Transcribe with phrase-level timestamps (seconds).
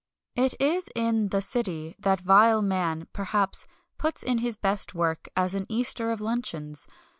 [0.35, 3.67] It is in "the City" that vile man, perhaps,
[3.99, 6.87] puts in his best work as an eater of luncheons.